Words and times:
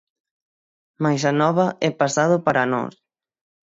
Mais 1.03 1.21
Anova 1.31 1.67
é 1.89 1.91
pasado 2.01 2.35
para 2.45 2.63
nós. 2.73 2.93